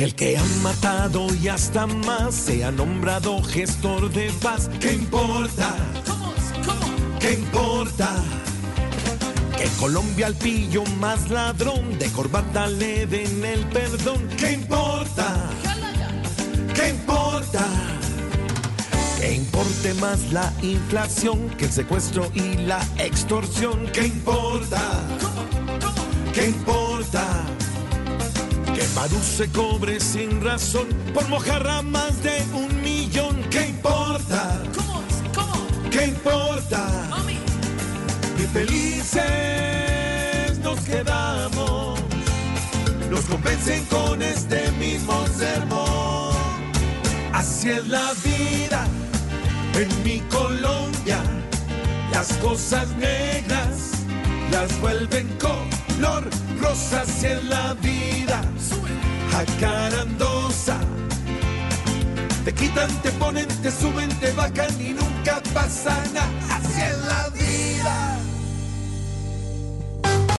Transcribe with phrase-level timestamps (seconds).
[0.00, 4.70] Que el que han matado y hasta más sea nombrado gestor de paz.
[4.80, 5.76] ¿Qué importa?
[7.18, 8.08] ¿Qué importa?
[9.58, 14.26] Que Colombia al pillo más ladrón de corbata le den el perdón.
[14.38, 15.36] ¿Qué importa?
[16.74, 17.66] ¿Qué importa?
[19.20, 23.86] Que importe más la inflación que el secuestro y la extorsión.
[23.92, 24.80] ¿Qué importa?
[26.32, 27.44] ¿Qué importa?
[28.80, 28.86] Que
[29.20, 33.36] se cobre sin razón por mojar a más de un millón.
[33.50, 34.62] ¿Qué importa?
[35.90, 36.88] ¿Qué importa?
[38.38, 39.20] Y felices
[40.64, 42.00] nos quedamos.
[43.10, 46.32] Nos convencen con este mismo sermón.
[47.34, 48.86] Así es la vida
[49.74, 51.22] en mi Colombia.
[52.12, 53.90] Las cosas negras
[54.50, 57.02] las vuelven color rosa.
[57.02, 57.99] Así es la vida
[59.44, 60.78] jacarandosa.
[62.44, 66.49] Te quitan, te ponen, te suben, te bajan y nunca pasa nada.